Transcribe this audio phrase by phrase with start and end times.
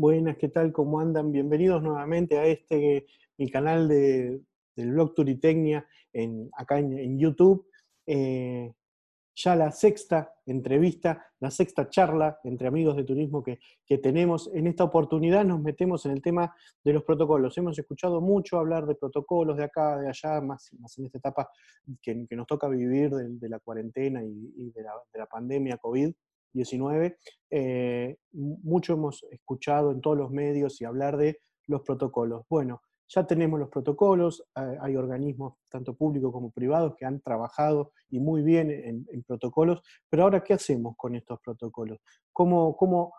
[0.00, 0.72] Buenas, ¿qué tal?
[0.72, 1.30] ¿Cómo andan?
[1.30, 3.04] Bienvenidos nuevamente a este,
[3.36, 4.40] mi canal de,
[4.74, 7.66] del blog Turitecnia, en, acá en, YouTube.
[8.06, 8.72] Eh,
[9.34, 13.58] ya la sexta entrevista, la sexta charla entre amigos de turismo que,
[13.98, 14.50] tenemos.
[14.54, 17.58] En esta oportunidad nos metemos en el tema de los protocolos.
[17.58, 21.50] Hemos escuchado mucho hablar de protocolos de acá, de allá, más, más en esta etapa
[22.00, 25.76] que, nos toca vivir de, la cuarentena y, de, la, pandemia
[26.52, 27.16] COVID-19.
[27.50, 32.44] Eh, mucho hemos escuchado en todos los medios y hablar de los protocolos.
[32.48, 32.82] Bueno,
[33.12, 38.42] ya tenemos los protocolos, hay organismos tanto públicos como privados que han trabajado y muy
[38.42, 41.98] bien en, protocolos, pero ahora, ¿qué hacemos con estos protocolos?
[42.32, 43.12] ¿Cómo, cómo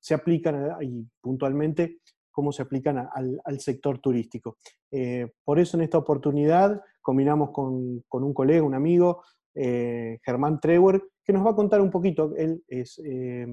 [0.00, 2.00] se aplican, y puntualmente,
[2.32, 4.56] cómo se aplican al, sector turístico?
[4.90, 9.22] Eh, por eso en esta oportunidad combinamos con, un colega, un amigo,
[9.56, 13.00] eh, Germán Treuer, que nos va a contar un poquito, él es...
[13.04, 13.46] Eh,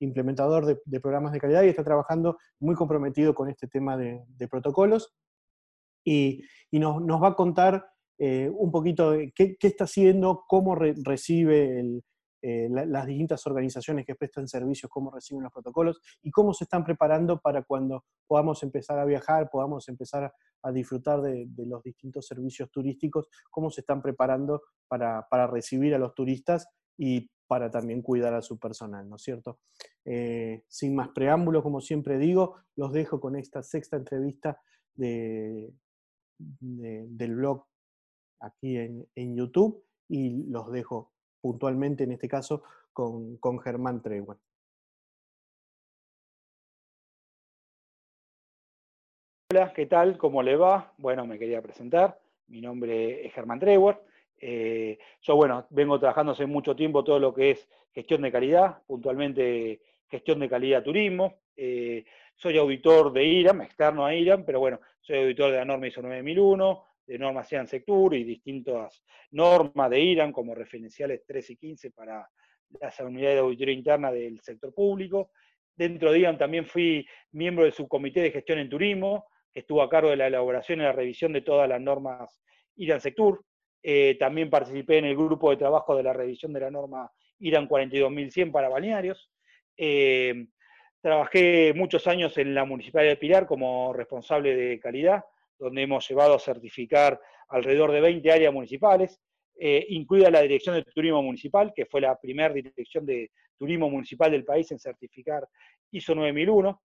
[0.00, 5.14] implementador de, programas de calidad y está trabajando muy comprometido con este tema de, protocolos.
[6.04, 6.42] Y,
[6.72, 7.86] nos, va a contar
[8.18, 12.02] eh, un poquito qué, está haciendo, cómo recibe
[12.42, 16.84] eh, las distintas organizaciones que prestan servicios, cómo reciben los protocolos y cómo se están
[16.84, 20.32] preparando para cuando podamos empezar a viajar, podamos empezar
[20.62, 26.14] a, disfrutar de, los distintos servicios turísticos, cómo se están preparando para, recibir a los
[26.14, 29.58] turistas y para también cuidar a su personal, ¿no es cierto?
[30.04, 34.60] Eh, sin más preámbulos, como siempre digo, los dejo con esta sexta entrevista
[34.94, 35.72] de,
[36.38, 37.64] del blog
[38.40, 44.38] aquí en, YouTube y los dejo puntualmente en este caso con, con Germán Treuer.
[49.52, 50.16] Hola, ¿qué tal?
[50.16, 50.92] ¿Cómo le va?
[50.96, 52.16] Bueno, me quería presentar.
[52.46, 53.98] Mi nombre es Germán Treuer.
[54.38, 58.80] Eh, yo, bueno, vengo trabajando hace mucho tiempo todo lo que es gestión de calidad,
[58.86, 61.40] puntualmente gestión de calidad turismo.
[61.56, 62.04] Eh,
[62.36, 66.00] soy auditor de IRAM, externo a IRAM, pero bueno, soy auditor de la norma ISO
[66.00, 71.90] 9001, de normas CIAN Sectur y distintas normas de IRAM como referenciales 3 y 15
[71.90, 72.24] para
[72.80, 75.32] las unidades de auditoría interna del sector público.
[75.74, 79.90] Dentro de IRAM también fui miembro del subcomité de gestión en turismo, que estuvo a
[79.90, 82.42] cargo de la elaboración y la revisión de todas las normas
[82.76, 83.44] IRAN Sectur.
[83.82, 87.66] Eh, también participé en el grupo de trabajo de la revisión de la norma IRAN
[87.66, 89.30] 42100 para balnearios.
[89.76, 90.46] Eh,
[91.00, 95.24] Trabajé muchos años en la Municipalidad de Pilar como responsable de calidad,
[95.58, 97.18] donde hemos llevado a certificar
[97.48, 99.18] alrededor de 20 áreas municipales,
[99.58, 104.30] eh, incluida la Dirección de Turismo Municipal, que fue la primera dirección de turismo municipal
[104.30, 105.48] del país en certificar
[105.90, 106.82] ISO 9001.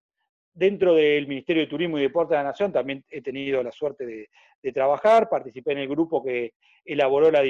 [0.58, 4.06] Dentro del Ministerio de Turismo y Deporte de la Nación también he tenido la suerte
[4.06, 6.54] de, trabajar, participé en el grupo que
[6.86, 7.44] elaboró la,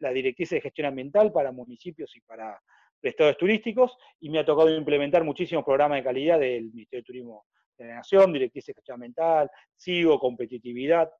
[0.00, 2.60] la directriz de gestión ambiental para municipios y para
[3.00, 7.46] prestadores turísticos y me ha tocado implementar muchísimos programas de calidad del Ministerio de Turismo
[7.78, 11.10] de la Nación, directrices de gestión ambiental, SIGO, competitividad.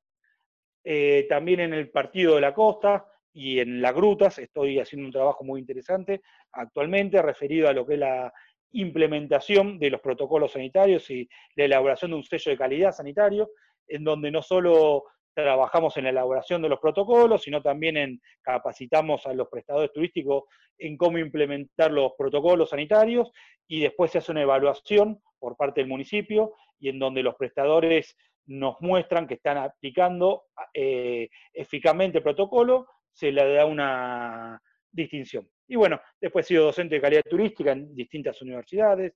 [0.83, 5.13] Eh, también en el Partido de la Costa y en las grutas estoy haciendo un
[5.13, 6.21] trabajo muy interesante
[6.51, 8.33] actualmente referido a lo que es la
[8.71, 13.49] implementación de los protocolos sanitarios y la elaboración de un sello de calidad sanitario,
[13.87, 19.25] en donde no solo trabajamos en la elaboración de los protocolos, sino también en capacitamos
[19.25, 20.43] a los prestadores turísticos
[20.77, 23.31] en cómo implementar los protocolos sanitarios
[23.67, 28.17] y después se hace una evaluación por parte del municipio y en donde los prestadores
[28.45, 35.47] nos muestran que están aplicando eh, eficazmente el protocolo, se le da una distinción.
[35.69, 39.13] Y bueno, después he sido docente de calidad turística en distintas universidades,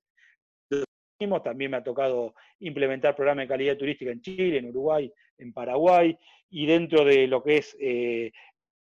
[1.44, 6.18] también me ha tocado implementar programas de calidad turística en Chile, en Uruguay, en Paraguay,
[6.50, 8.32] y dentro de lo que es eh,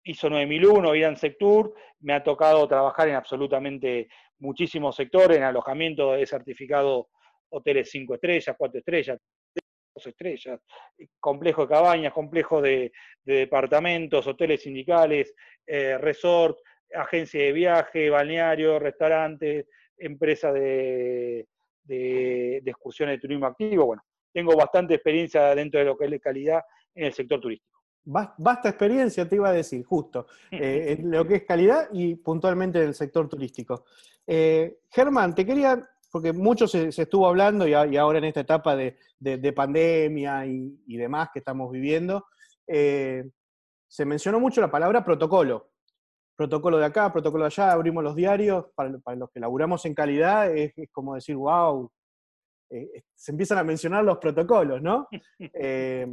[0.04, 4.08] ISO 9001, IRAN Sectur, me ha tocado trabajar en absolutamente
[4.38, 7.08] muchísimos sectores, en alojamiento he certificado
[7.50, 9.18] hoteles 5 estrellas, 4 estrellas,
[9.94, 10.60] 2 estrellas,
[11.20, 12.92] complejo de cabañas, complejo de,
[13.24, 15.32] departamentos, hoteles sindicales,
[15.64, 16.58] eh, resort,
[16.94, 21.46] agencia de viaje, balneario, restaurante, empresa de,
[21.84, 23.86] de, excursiones de turismo activo.
[23.86, 24.02] Bueno,
[24.32, 26.62] tengo bastante experiencia dentro de lo que es la calidad
[26.94, 27.80] en el sector turístico.
[28.04, 32.80] Basta experiencia, te iba a decir, justo, eh, en lo que es calidad y puntualmente
[32.80, 33.84] en el sector turístico.
[34.26, 35.80] Eh, Germán, te quería,
[36.10, 41.38] porque mucho se, estuvo hablando y, ahora en esta etapa de, pandemia y, demás que
[41.38, 42.26] estamos viviendo,
[42.66, 43.24] eh,
[43.86, 45.71] se mencionó mucho la palabra protocolo
[46.36, 50.54] protocolo de acá, protocolo de allá, abrimos los diarios, para, los que laburamos en calidad,
[50.56, 51.90] es, como decir, wow,
[52.70, 55.08] eh, se empiezan a mencionar los protocolos, ¿no?
[55.54, 56.06] Eh,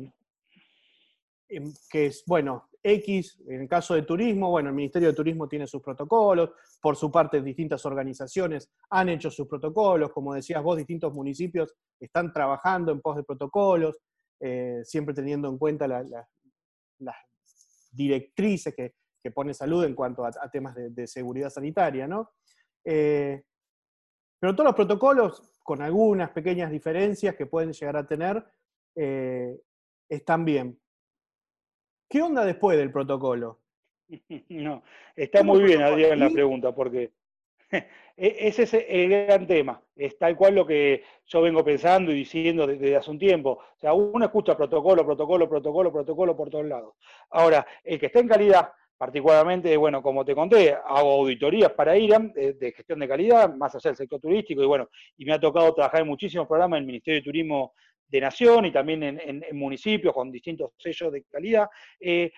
[1.50, 5.48] em, que es, bueno, X, en el caso de turismo, bueno, el Ministerio de Turismo
[5.48, 6.52] tiene sus protocolos,
[6.82, 12.32] por su parte distintas organizaciones han hecho sus protocolos, como decías vos, distintos municipios están
[12.32, 13.98] trabajando en pos de protocolos,
[14.40, 17.16] eh, siempre teniendo en cuenta las
[17.92, 18.94] directrices que,
[19.34, 22.32] pone salud en cuanto a, temas de, seguridad sanitaria, ¿no?
[22.84, 23.44] Eh,
[24.40, 28.44] pero todos los protocolos, con algunas pequeñas diferencias que pueden llegar a tener,
[28.96, 29.60] eh,
[30.08, 30.80] están bien.
[32.10, 33.60] ¿Qué onda después del protocolo?
[34.50, 34.84] No,
[35.16, 37.12] está muy bien, Adrián, la pregunta, porque
[37.72, 37.84] e-,
[38.18, 39.82] ese es el gran tema.
[39.96, 43.52] Es tal cual lo que yo vengo pensando y diciendo desde hace un tiempo.
[43.52, 46.96] O sea, uno escucha protocolo, protocolo, protocolo, protocolo por todos lados.
[47.30, 52.34] Ahora, el que está en calidad, particularmente, bueno, como te conté, hago auditorías para IRAM
[52.34, 55.74] de, gestión de calidad, más allá del sector turístico, y bueno, y me ha tocado
[55.74, 57.76] trabajar en muchísimos programas en el Ministerio de Turismo
[58.06, 61.70] de Nación y también en, municipios con distintos sellos de calidad.
[61.98, 62.30] Eh,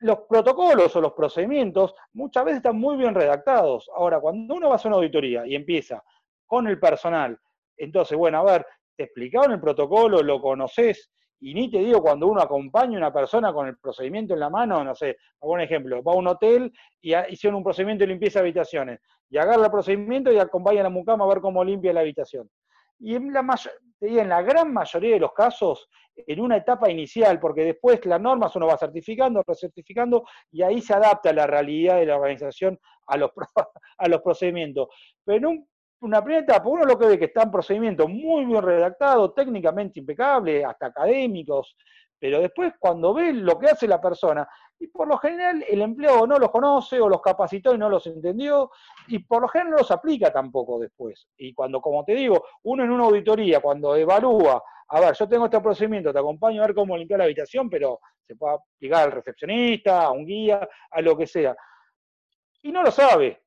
[0.00, 3.88] los protocolos o los procedimientos muchas veces están muy bien redactados.
[3.94, 6.02] Ahora, cuando uno va a hacer una auditoría y empieza
[6.44, 7.38] con el personal,
[7.76, 8.66] entonces, bueno, a ver,
[8.96, 13.12] te explicaron el protocolo, lo conoces, y ni te digo cuando uno acompaña a una
[13.12, 16.28] persona con el procedimiento en la mano, no sé, hago un ejemplo, va a un
[16.28, 19.00] hotel y hicieron un procedimiento de limpieza de habitaciones,
[19.30, 22.50] y agarra el procedimiento y acompaña a la mucama a ver cómo limpia la habitación.
[22.98, 23.46] Y en la,
[24.00, 28.54] en la gran mayoría de los casos, en una etapa inicial, porque después las normas
[28.56, 33.30] uno va certificando, recertificando, y ahí se adapta la realidad de la organización a los,
[33.98, 34.88] a los procedimientos.
[35.24, 35.66] Pero en
[36.00, 40.64] una primera etapa, uno lo que ve que están procedimientos muy bien redactados, técnicamente impecables,
[40.64, 41.76] hasta académicos,
[42.18, 44.48] pero después cuando ve lo que hace la persona,
[44.78, 48.06] y por lo general el empleado no los conoce o los capacitó y no los
[48.06, 48.70] entendió,
[49.08, 51.28] y por lo general no los aplica tampoco después.
[51.36, 55.44] Y cuando, como te digo, uno en una auditoría, cuando evalúa, a ver, yo tengo
[55.44, 59.12] este procedimiento, te acompaño a ver cómo limpiar la habitación, pero se puede aplicar al
[59.12, 61.54] recepcionista, a un guía, a lo que sea.
[62.62, 63.42] Y no lo sabe,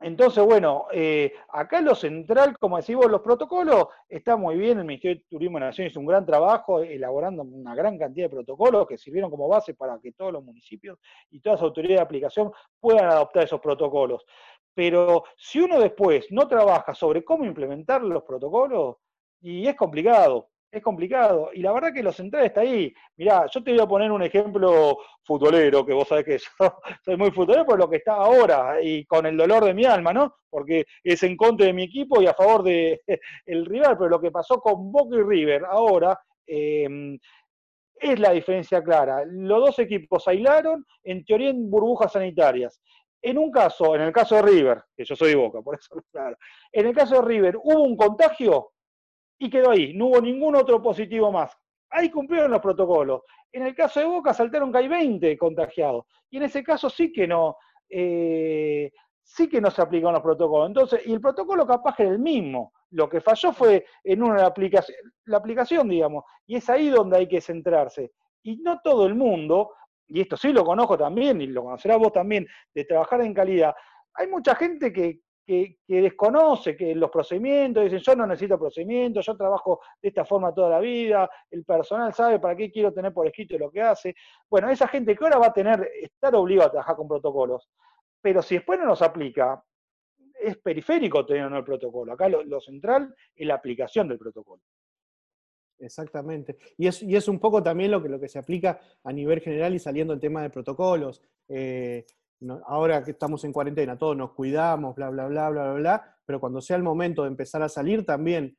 [0.00, 5.16] entonces, bueno, eh, acá lo central, como decimos, los protocolos, está muy bien, el Ministerio
[5.16, 8.98] de Turismo de Nación hizo un gran trabajo elaborando una gran cantidad de protocolos que
[8.98, 10.98] sirvieron como base para que todos los municipios
[11.30, 14.24] y todas las autoridades de aplicación puedan adoptar esos protocolos.
[14.74, 18.96] Pero si uno después no trabaja sobre cómo implementar los protocolos,
[19.40, 21.50] y es complicado, es complicado.
[21.52, 22.92] Y la verdad que lo central está ahí.
[23.16, 27.16] Mirá, yo te voy a poner un ejemplo futbolero, que vos sabés que yo soy
[27.16, 30.36] muy futbolero por lo que está ahora y con el dolor de mi alma, ¿no?
[30.50, 33.00] Porque es en contra de mi equipo y a favor del
[33.46, 37.18] el rival, pero lo que pasó con Boca y River ahora em,
[37.96, 39.24] es la diferencia clara.
[39.26, 42.80] Los dos equipos aislaron, en teoría en burbujas sanitarias.
[43.22, 45.96] En un caso, en el caso de River, que yo soy de Boca, por eso
[46.12, 46.36] claro,
[46.70, 48.73] en el caso de River hubo un contagio
[49.38, 49.92] y quedó ahí.
[49.94, 51.56] No hubo ningún otro positivo más.
[51.90, 53.22] Ahí cumplieron los protocolos.
[53.52, 56.06] En el caso de Boca saltaron que hay 20 contagiados.
[56.30, 57.56] Y en ese caso sí que no,
[57.88, 58.90] eh,
[59.22, 60.68] sí que no se aplicaron los protocolos.
[60.68, 62.72] Entonces, y el protocolo capaz era el mismo.
[62.90, 64.52] Lo que falló fue en una
[65.26, 66.24] la aplicación, digamos.
[66.46, 68.12] Y es ahí donde hay que centrarse.
[68.42, 69.72] Y no todo el mundo,
[70.06, 73.74] y esto sí lo conozco también, y lo conocerás vos también, de trabajar en calidad.
[74.14, 79.36] Hay mucha gente que, que, desconoce que los procedimientos, dicen yo no necesito procedimientos, yo
[79.36, 83.26] trabajo de esta forma toda la vida, el personal sabe para qué quiero tener por
[83.26, 84.14] escrito lo que hace.
[84.48, 87.68] Bueno, esa gente que ahora va a tener, estar obligado a trabajar con protocolos,
[88.20, 89.62] pero si después no nos aplica,
[90.40, 92.12] es periférico tener o no el protocolo.
[92.12, 94.62] Acá lo, central es la aplicación del protocolo.
[95.78, 96.56] Exactamente.
[96.78, 99.40] Y es, y es un poco también lo que, lo que se aplica a nivel
[99.40, 101.20] general y saliendo el tema de protocolos.
[101.48, 102.06] Eh,
[102.66, 106.40] ahora que estamos en cuarentena, todos nos cuidamos, bla, bla, bla, bla, bla, bla, pero
[106.40, 108.56] cuando sea el momento de empezar a salir también,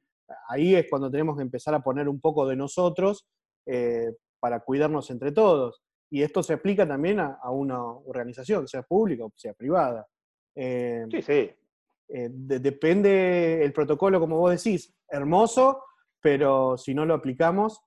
[0.48, 3.28] ahí es cuando tenemos que empezar a poner un poco de nosotros
[3.66, 5.82] eh, para cuidarnos entre todos.
[6.12, 10.08] Y esto se aplica también a, una organización, sea pública o sea privada.
[10.56, 11.52] Eh, sí, sí.
[12.08, 15.84] Eh, depende el protocolo, como vos decís, hermoso,
[16.22, 17.82] pero si no lo aplicamos.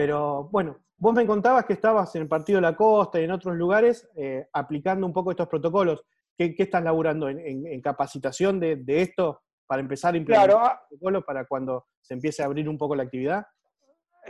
[0.00, 3.30] Pero bueno, Vos me contabas que estabas en el Partido de la Costa y en
[3.30, 6.04] otros lugares eh, aplicando un poco estos protocolos.
[6.36, 10.66] ¿Qué, estás laburando en, capacitación de, esto para empezar a implementar claro.
[10.66, 10.82] Ah.
[10.86, 13.46] protocolos para cuando se empiece a abrir un poco la actividad?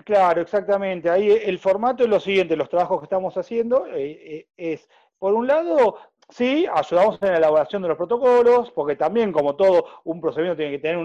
[0.05, 1.11] Claro, exactamente.
[1.11, 5.35] Ahí el formato es lo siguiente, los trabajos que estamos haciendo eh, eh, es, por
[5.35, 5.97] un lado,
[6.31, 10.73] Sí, ayudamos en la elaboración de los protocolos, porque también, como todo, un procedimiento tiene
[10.73, 10.97] que tener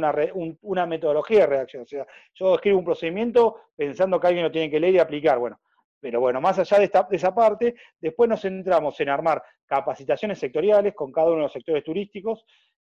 [0.61, 1.83] una, metodología de redacción.
[1.83, 2.05] O sea,
[2.35, 5.39] yo escribo un procedimiento pensando que alguien lo tiene que leer y aplicar.
[5.39, 5.59] Bueno,
[5.99, 10.37] pero bueno, más allá de, esta, de esa parte, después nos centramos en armar capacitaciones
[10.37, 12.45] sectoriales con cada uno de los sectores turísticos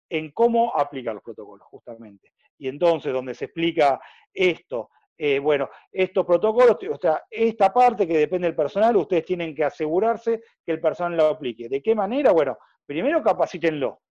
[0.09, 2.33] en cómo aplicar los protocolos, justamente.
[2.57, 3.99] Y entonces, donde se explica
[4.33, 9.53] esto eh, bueno, estos protocolos, o sea, esta parte que depende del personal, ustedes tienen
[9.53, 11.69] que asegurarse que el personal lo aplique.
[11.69, 12.31] ¿De qué manera?
[12.31, 14.01] Bueno, primero capacítenlo.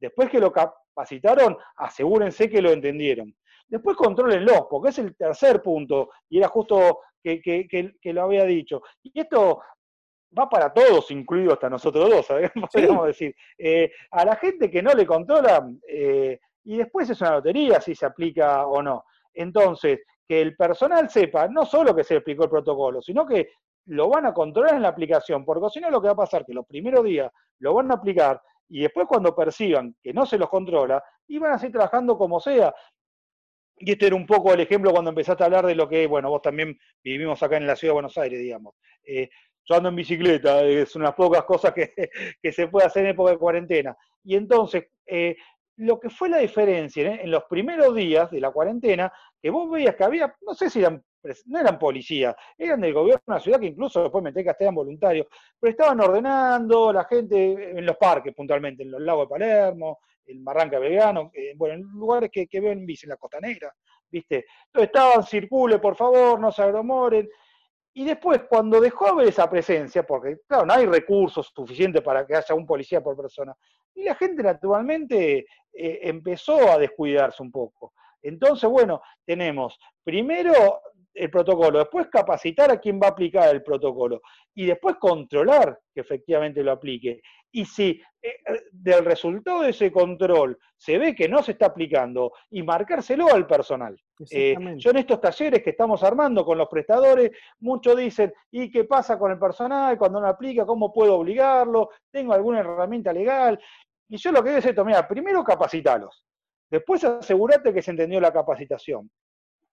[0.00, 3.34] Después que lo capacitaron, asegúrense que lo entendieron.
[3.66, 8.82] Después controlenlo, porque es el tercer punto, y era justo que, que, lo había dicho.
[9.02, 9.60] Y esto
[10.36, 12.26] va para todos, incluido hasta nosotros dos,
[12.72, 13.34] podríamos decir.
[13.58, 17.94] Eh, a la gente que no le controla, eh, y después es una lotería si
[17.94, 19.04] se aplica o no.
[19.34, 23.50] Entonces, que el personal sepa no solo que se explicó el protocolo, sino que
[23.86, 26.42] lo van a controlar en la aplicación, porque si no lo que va a pasar
[26.42, 30.26] es que los primeros días lo van a aplicar y después cuando perciban que no
[30.26, 32.74] se los controla, iban a seguir trabajando como sea.
[33.78, 36.28] Y este era un poco el ejemplo cuando empezaste a hablar de lo que, bueno,
[36.28, 38.74] vos también vivimos acá en la ciudad de Buenos Aires, digamos.
[39.04, 39.30] Eh,
[39.64, 41.72] yo ando en bicicleta, es unas pocas cosas
[42.42, 43.96] que, se puede hacer en época de cuarentena.
[44.24, 45.36] Y entonces, eh,
[45.78, 47.20] lo que fue la diferencia ¿eh?
[47.22, 50.80] en los primeros días de la cuarentena, que vos veías que había, no sé si
[50.80, 51.02] eran,
[51.46, 54.64] no eran policías, eran del gobierno de una ciudad que incluso después me enteré que
[54.64, 55.26] eran voluntarios,
[55.58, 60.44] pero estaban ordenando la gente en los parques puntualmente, en los lagos de Palermo, en
[60.44, 63.72] Barranca Belgrano, bueno, en lugares que, que ven bici en la Costa Negra,
[64.10, 64.46] ¿viste?
[64.66, 67.28] Entonces estaban, circule por favor, no se agromoren,
[67.94, 72.26] y después, cuando dejó de haber esa presencia, porque claro, no hay recursos suficientes para
[72.26, 73.54] que haya un policía por persona,
[73.94, 77.92] y la gente naturalmente eh, empezó a descuidarse un poco.
[78.22, 80.80] Entonces, bueno, tenemos primero
[81.18, 84.22] el protocolo, después capacitar a quien va a aplicar el protocolo
[84.54, 87.20] y después controlar que efectivamente lo aplique.
[87.50, 88.36] Y si eh,
[88.70, 93.46] del resultado de ese control se ve que no se está aplicando, y marcárselo al
[93.46, 94.00] personal.
[94.30, 98.84] Eh, yo en estos talleres que estamos armando con los prestadores, muchos dicen, ¿y qué
[98.84, 100.64] pasa con el personal cuando no aplica?
[100.66, 101.90] ¿Cómo puedo obligarlo?
[102.10, 103.58] ¿Tengo alguna herramienta legal?
[104.08, 106.24] Y yo lo que digo es esto, mira, primero capacitalos,
[106.70, 109.10] después asegúrate que se entendió la capacitación,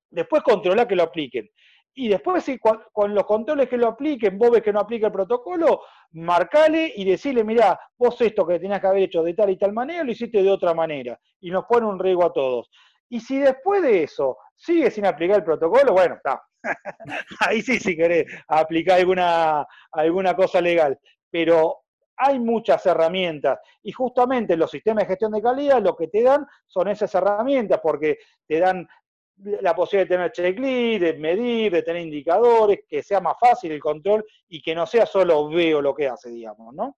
[0.09, 1.49] después controlar que lo apliquen.
[1.97, 2.83] Y después, si con,
[3.13, 5.81] los controles que lo apliquen, vos ves que no aplica el protocolo,
[6.11, 9.71] marcale y decirle, mirá, vos esto que tenías que haber hecho de tal y tal
[9.71, 11.17] manera, lo hiciste de otra manera.
[11.39, 12.69] Y nos pone un riesgo a todos.
[13.07, 16.43] Y si después de eso sigue sin aplicar el protocolo, bueno, está.
[17.47, 20.99] Ahí sí, si querés aplicar alguna, alguna cosa legal.
[21.31, 21.85] Pero
[22.17, 26.45] hay muchas herramientas y justamente los sistemas de gestión de calidad lo que te dan
[26.65, 28.87] son esas herramientas porque te dan
[29.37, 33.79] la posibilidad de tener checklist, de medir, de tener indicadores, que sea más fácil el
[33.79, 36.97] control y que no sea solo veo lo que hace, digamos, ¿no?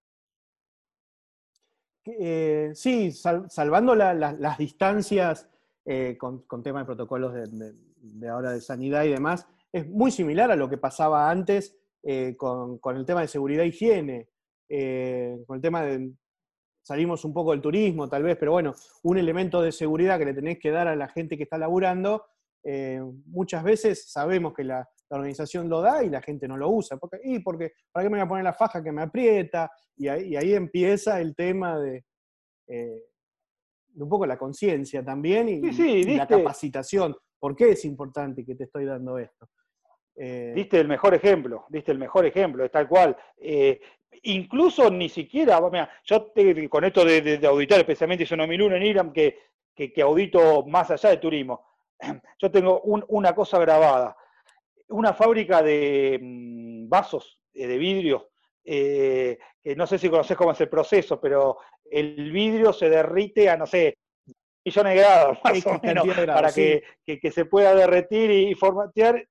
[2.04, 5.48] Eh, sí, salvando las distancias
[5.84, 10.56] eh, con, tema de protocolos de, ahora de sanidad y demás, es muy similar a
[10.56, 14.28] lo que pasaba antes eh, con, con, el tema de seguridad e higiene,
[15.46, 16.12] con el tema de,
[16.88, 20.32] salimos un poco del turismo tal vez, pero bueno, un elemento de seguridad que le
[20.32, 22.24] tenés que dar a la gente que está laburando,
[22.64, 26.98] eh, muchas veces sabemos que la, organización lo da y la gente no lo usa.
[26.98, 29.70] Porque, y porque, ¿para qué me voy a poner la faja que me aprieta?
[29.96, 32.04] Y ahí, empieza el tema de,
[32.66, 33.04] eh,
[33.94, 37.16] un poco la conciencia también y, la capacitación.
[37.38, 39.48] ¿Por qué es importante que te estoy dando esto?
[40.14, 43.16] Eh, diste el mejor ejemplo, diste el mejor ejemplo, es tal cual
[44.22, 46.32] incluso ni siquiera, mira, yo
[46.68, 49.38] con esto de, auditar, especialmente ISO 9001 en IRAM, que,
[49.74, 51.64] que, audito más allá de turismo,
[52.38, 54.16] yo tengo una cosa grabada,
[54.88, 58.30] una fábrica de mm, vasos eh, de vidrio,
[58.64, 61.58] eh, que no sé si conoces cómo es el proceso, pero
[61.90, 63.96] el vidrio se derrite a, no sé,
[64.64, 66.82] millones de grados más o menos, para que,
[67.32, 69.26] se pueda derretir y formatear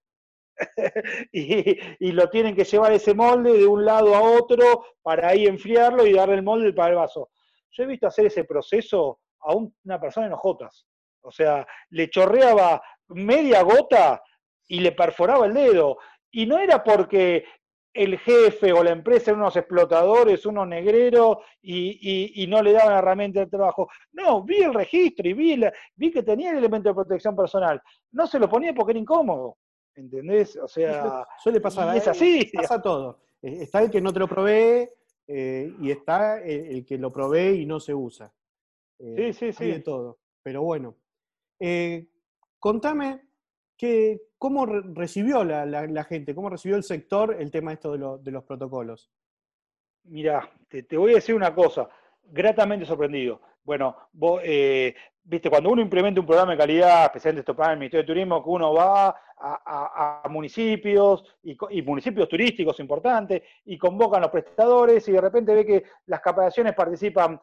[1.31, 6.05] y, lo tienen que llevar ese molde de un lado a otro para ahí enfriarlo
[6.05, 7.29] y darle el molde para el vaso.
[7.71, 10.85] Yo he visto hacer ese proceso a una persona en hojotas.
[11.21, 14.21] O sea, le chorreaba media gota
[14.67, 15.97] y le perforaba el dedo.
[16.31, 17.45] Y no era porque
[17.93, 23.39] el jefe o la empresa eran unos explotadores, unos negreros y, no le daban herramienta
[23.39, 23.89] de trabajo.
[24.11, 25.59] No, vi el registro y vi,
[25.95, 27.81] vi que tenía el elemento de protección personal.
[28.11, 29.57] No se lo ponía porque era incómodo.
[29.97, 30.55] ¿Entendés?
[30.57, 31.97] O sea, suele pasar.
[31.97, 32.49] Es así.
[32.53, 33.19] Pasa todo.
[33.41, 34.87] Eh, está el que no te lo provee
[35.27, 38.31] eh, y está el, que lo provee y no se usa.
[38.99, 39.71] Eh, sí, sí, sí.
[39.71, 40.19] de todo.
[40.43, 40.95] Pero bueno.
[42.59, 43.21] contame
[43.75, 49.11] que, cómo recibió la, gente, cómo recibió el sector el tema esto de, los protocolos.
[50.03, 51.89] Mira, te, te, voy a decir una cosa,
[52.23, 53.41] gratamente sorprendido.
[53.63, 54.41] Bueno, vos,
[55.27, 58.41] viste, cuando uno implementa un programa de calidad, especialmente esto para el Ministerio de Turismo,
[58.41, 65.11] que uno va a, municipios y, municipios turísticos importantes y convocan a los prestadores y
[65.11, 67.39] de repente ve que las capacitaciones participan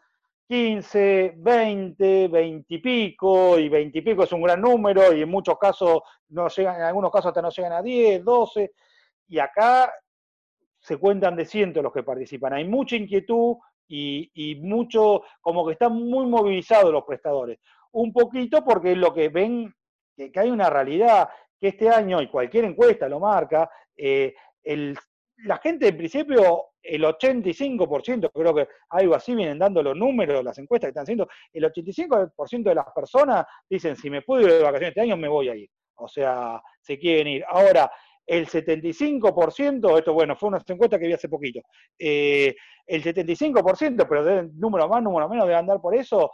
[0.49, 5.31] 15, 20, 20 y pico, y 20 y pico es un gran número, y en
[5.31, 8.73] muchos casos no llegan, en algunos casos hasta no llegan a 10, 12,
[9.29, 9.93] y acá
[10.79, 12.55] se cuentan de cientos los que participan.
[12.55, 13.57] Hay mucha inquietud
[13.89, 17.59] y, mucho, como que están muy movilizados los prestadores.
[17.93, 19.73] Un poquito porque lo que ven,
[20.17, 21.29] que, hay una realidad,
[21.61, 28.31] que este año, y cualquier encuesta lo marca, eh, la gente en principio el 85%,
[28.33, 32.63] creo que algo así vienen dando los números, las encuestas que están haciendo, el 85%
[32.63, 35.55] de las personas dicen, si me puedo ir de vacaciones este año, me voy a
[35.55, 35.69] ir.
[35.97, 37.45] O sea, se quieren ir.
[37.49, 37.91] Ahora,
[38.27, 41.61] el 75%, esto bueno, fue una encuesta que vi hace poquito,
[41.99, 42.55] eh,
[42.87, 46.31] el 75%, pero de número más, número menos, debe andar por eso,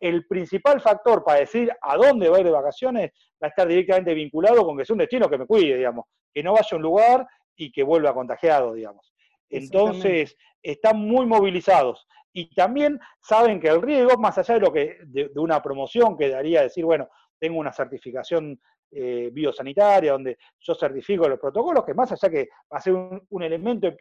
[0.00, 3.66] el principal factor para decir a dónde va a ir de vacaciones va a estar
[3.66, 6.76] directamente vinculado con que es un destino que me cuide, digamos, que no vaya a
[6.76, 9.12] un lugar y que vuelva contagiado, digamos.
[9.48, 12.06] Entonces, están muy movilizados.
[12.32, 16.28] Y también saben que el riesgo, más allá de lo que de, una promoción que
[16.28, 22.12] daría decir, bueno, tengo una certificación eh, biosanitaria donde yo certifico los protocolos, que más
[22.12, 23.92] allá que va a ser un, elemento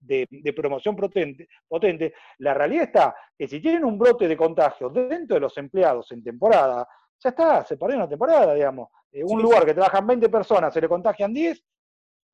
[0.00, 5.34] de, promoción potente, potente, la realidad está que si tienen un brote de contagio dentro
[5.34, 6.86] de los empleados en temporada,
[7.18, 8.88] ya está, se perdió una temporada, digamos.
[9.12, 11.64] Eh, un lugar que trabajan 20 personas, se le contagian 10,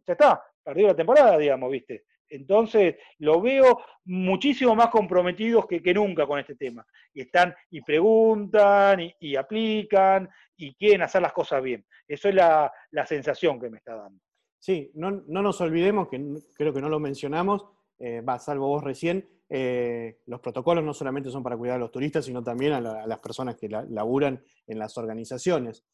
[0.07, 2.05] ya está, perdió la temporada, digamos, ¿viste?
[2.29, 6.87] Entonces, lo veo muchísimo más comprometidos que, nunca con este tema.
[7.13, 11.85] Y están, y preguntan, y, aplican, y quieren hacer las cosas bien.
[12.07, 12.73] Eso es la,
[13.07, 14.21] sensación que me está dando.
[14.59, 16.23] Sí, no, nos olvidemos, que
[16.55, 17.67] creo que no lo mencionamos,
[17.99, 21.91] eh, va, salvo vos recién, eh, los protocolos no solamente son para cuidar a los
[21.91, 25.85] turistas, sino también a, las personas que laburan en las organizaciones.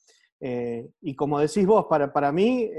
[0.41, 2.71] Eh, y como decís vos, para, para mí,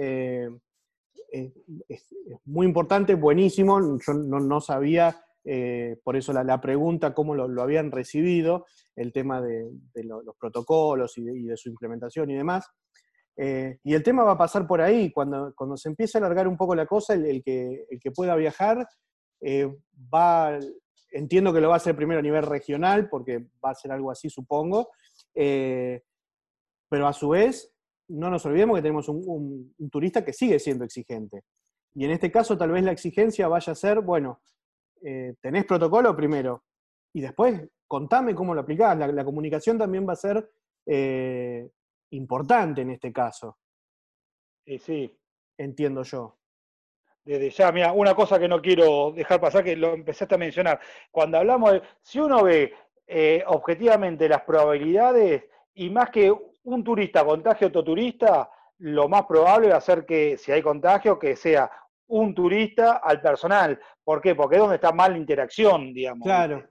[1.31, 2.07] es,
[2.45, 3.79] muy importante, buenísimo.
[4.05, 9.69] Yo no, sabía, eh, por eso la, pregunta, cómo lo, habían recibido, el tema de,
[10.03, 12.67] los protocolos y de, su implementación y demás.
[13.37, 16.47] Eh, y el tema va a pasar por ahí, cuando, cuando se empiece a alargar
[16.47, 18.87] un poco la cosa, el, que, el que pueda viajar
[19.41, 19.69] eh,
[20.13, 20.57] va,
[21.11, 24.09] entiendo que lo va a hacer primero a nivel regional, porque va a ser algo
[24.09, 24.89] así, supongo,
[25.33, 27.74] pero a su vez
[28.09, 31.43] no nos olvidemos que tenemos un, turista que sigue siendo exigente.
[31.93, 34.41] Y en este caso tal vez la exigencia vaya a ser, bueno,
[35.01, 36.63] eh, tenés protocolo primero
[37.13, 38.97] y después contame cómo lo aplicás.
[38.97, 40.49] La, comunicación también va a ser
[40.85, 41.69] eh,
[42.11, 43.57] importante en este caso.
[44.65, 45.19] Sí, sí.
[45.57, 46.37] Entiendo yo.
[47.23, 50.79] Desde ya, mira, una cosa que no quiero dejar pasar, que lo empezaste a mencionar.
[51.09, 52.73] Cuando hablamos de, si uno ve
[53.07, 56.33] eh, objetivamente las probabilidades, y más que
[56.65, 58.49] un turista contagie a otro turista,
[58.79, 61.69] lo más probable va a ser que, si hay contagio, que sea
[62.07, 63.79] un turista al personal.
[64.03, 64.35] ¿Por qué?
[64.35, 66.25] Porque es donde está mal la interacción, digamos.
[66.25, 66.67] Claro.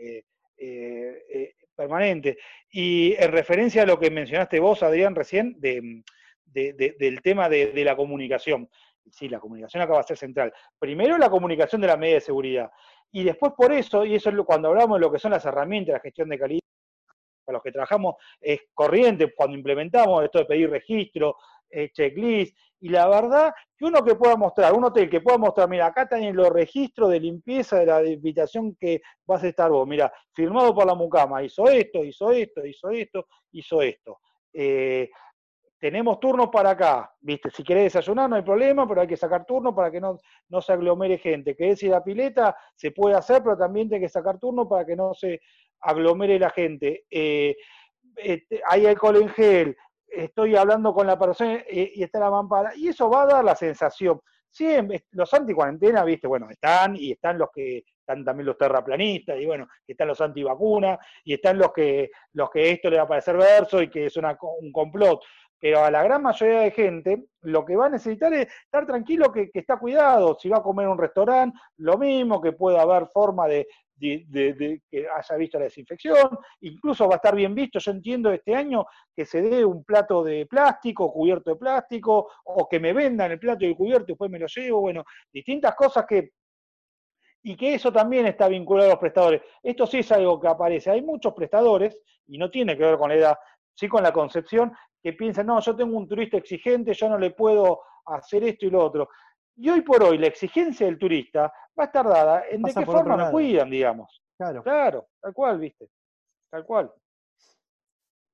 [0.00, 0.24] Eh,
[0.56, 2.38] eh, eh, permanente.
[2.70, 6.02] Y en referencia a lo que mencionaste vos, Adrián, recién, del
[7.22, 8.68] tema de, la comunicación.
[9.10, 10.52] Sí, la comunicación acaba de ser central.
[10.78, 12.70] Primero la comunicación de la medida de seguridad.
[13.10, 15.88] Y después por eso, y eso es cuando hablamos de lo que son las herramientas
[15.88, 16.61] de la gestión de calidad,
[17.52, 21.36] los que trabajamos es corriente cuando implementamos esto de pedir registro,
[21.70, 25.68] eh, checklist, y la verdad que uno que pueda mostrar, un hotel que pueda mostrar,
[25.68, 29.86] mira, acá tienen los registros de limpieza de la habitación que vas a estar vos,
[29.86, 34.18] mira, firmado por la mucama, hizo esto, hizo esto, hizo esto, hizo esto.
[34.52, 35.08] Eh,
[35.78, 39.44] tenemos turnos para acá, viste, si querés desayunar no hay problema, pero hay que sacar
[39.44, 41.56] turnos para que no, no se aglomere gente.
[41.56, 44.94] Querés ir a pileta, se puede hacer, pero también hay que sacar turnos para que
[44.94, 45.40] no se
[45.82, 47.04] aglomere la gente.
[47.10, 47.56] Eh,
[48.16, 52.74] este, hay alcohol en gel, estoy hablando con la persona eh, y está la mampara,
[52.76, 54.20] y eso va a dar la sensación.
[54.50, 59.46] Siempre, los anticuarentena, viste, bueno, están, y están los que, están también los terraplanistas, y
[59.46, 63.36] bueno, están los antivacunas, y están los que, los que esto le va a parecer
[63.36, 65.22] verso y que es un complot
[65.62, 69.30] pero a la gran mayoría de gente lo que va a necesitar es estar tranquilo
[69.30, 73.06] que, está cuidado, si va a comer en un restaurante, lo mismo, que pueda haber
[73.14, 73.68] forma de,
[74.02, 78.84] que haya visto la desinfección, incluso va a estar bien visto, yo entiendo este año
[79.14, 83.38] que se dé un plato de plástico, cubierto de plástico, o que me vendan el
[83.38, 86.32] plato y el cubierto y después me lo llevo, bueno, distintas cosas que
[87.44, 89.42] y que eso también está vinculado a los prestadores.
[89.62, 90.90] Esto sí es algo que aparece.
[90.90, 93.38] Hay muchos prestadores, y no tiene que ver con la edad,
[93.74, 97.30] sí con la concepción, que piensan, no, yo tengo un turista exigente, yo no le
[97.30, 99.08] puedo hacer esto y lo otro.
[99.56, 102.84] Y hoy por hoy la exigencia del turista va a estar dada en de qué
[102.84, 104.22] forma me cuidan, digamos.
[104.36, 104.62] Claro.
[104.62, 105.88] Claro, tal cual, viste.
[106.50, 106.92] Tal cual.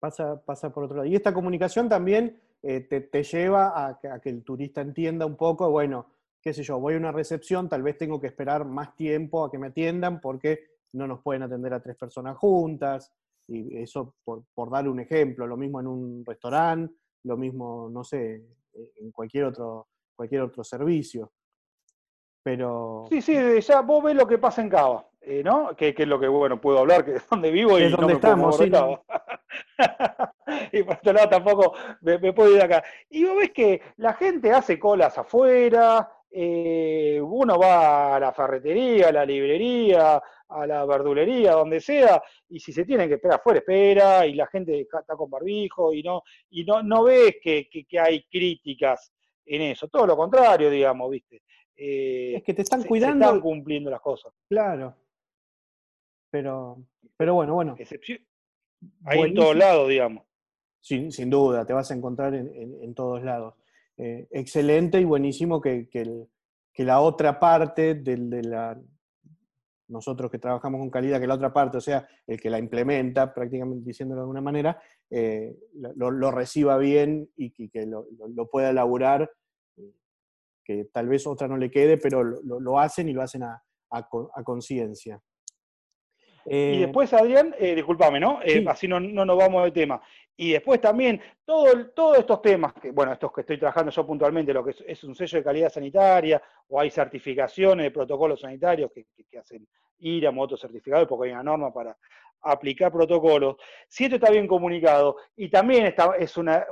[0.01, 1.09] Pasa, pasa por otro lado.
[1.09, 6.07] Y esta comunicación también eh, te, lleva a que, el turista entienda un poco, bueno,
[6.41, 9.51] qué sé yo, voy a una recepción, tal vez tengo que esperar más tiempo a
[9.51, 13.13] que me atiendan porque no nos pueden atender a tres personas juntas,
[13.47, 18.05] y eso por, por dar un ejemplo, lo mismo en un restaurante, lo mismo, no
[18.05, 18.45] sé,
[18.97, 21.31] en cualquier otro, cualquier otro servicio.
[22.43, 23.05] Pero...
[23.09, 25.77] Sí, sí, ya vos ves lo que pasa en Cava, eh, ¿no?
[25.77, 28.57] Que, es lo que, bueno, puedo hablar, que es donde vivo y es donde estamos,
[28.57, 28.65] sí,
[30.73, 32.83] y por otro lado tampoco me, puedo ir acá.
[33.09, 39.09] Y vos ves que la gente hace colas afuera, eh, uno va a la ferretería,
[39.09, 43.61] a la librería, a la verdulería, donde sea, y si se tiene que esperar afuera,
[43.61, 48.01] espera, y la gente está con barbijo, y no, y no, no ves que, que,
[48.01, 49.13] hay críticas
[49.49, 51.43] en eso, todo lo contrario, digamos, ¿viste?
[51.77, 53.25] Eh, es que te están cuidando.
[53.25, 54.33] están cumpliendo las cosas.
[54.49, 54.97] Claro.
[56.31, 56.85] Pero,
[57.17, 57.77] pero bueno, bueno.
[57.79, 58.19] Excepción.
[59.05, 60.25] Hay en todos lados, digamos.
[60.81, 63.55] Sin, sin, duda, te vas a encontrar en, en, todos lados.
[63.97, 66.27] Eh, excelente y buenísimo que, que,
[66.73, 68.81] que, la otra parte del, de la,
[69.89, 73.33] nosotros que trabajamos con calidad, que la otra parte, o sea, el que la implementa,
[73.33, 75.57] prácticamente diciéndolo de alguna manera, eh,
[75.97, 78.07] lo, reciba bien y, que lo,
[78.51, 79.31] pueda elaborar,
[79.77, 79.93] eh,
[80.65, 83.63] que tal vez otra no le quede, pero lo, hacen y lo hacen a,
[84.45, 85.21] conciencia.
[86.45, 88.41] y eh, después, Adrián, discúlpame, ¿no?
[88.67, 90.01] Así no, no, nos vamos de tema.
[90.41, 94.55] Y después también, todo, todos estos temas, que, bueno, estos que estoy trabajando yo puntualmente,
[94.55, 99.07] lo que es, un sello de calidad sanitaria, o hay certificaciones de protocolos sanitarios que,
[99.37, 99.67] hacen
[99.99, 101.97] ir a moto certificado, porque hay una norma para
[102.43, 103.57] aplicar protocolos.
[103.89, 106.67] Si esto está bien comunicado, y también está, es una,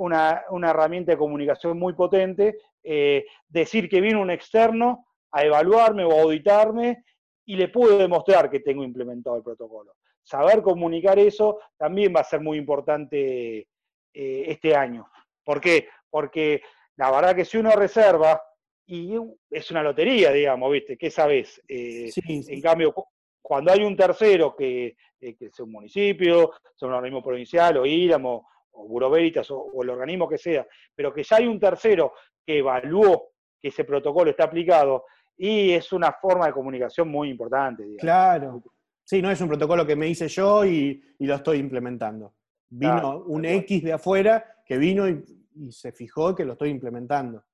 [0.62, 6.22] herramienta de comunicación muy potente, eh, decir que viene un externo a evaluarme o a
[6.22, 7.02] auditarme
[7.44, 9.96] y le puedo demostrar que tengo implementado el protocolo
[10.26, 15.08] saber comunicar eso también va a ser muy importante eh, este año.
[15.44, 15.88] ¿Por qué?
[16.10, 16.62] Porque
[16.96, 18.42] la verdad que si uno reserva,
[18.86, 19.14] y
[19.50, 20.96] es una lotería, digamos, ¿viste?
[20.96, 21.62] ¿Qué sabes?
[21.68, 22.92] Eh, en cambio,
[23.40, 27.86] cuando hay un tercero que, eh, que sea un municipio, sea un organismo provincial, o
[27.86, 32.58] IRAM, o, o o, el organismo que sea, pero que ya hay un tercero que
[32.58, 35.04] evaluó que ese protocolo está aplicado,
[35.36, 37.84] y es una forma de comunicación muy importante.
[37.84, 38.00] Digamos.
[38.00, 38.62] Claro,
[39.06, 42.34] Sí, no es un protocolo que me hice yo y, lo estoy implementando.
[42.68, 45.24] Vino un X de afuera que vino y,
[45.70, 47.44] se fijó que lo estoy implementando.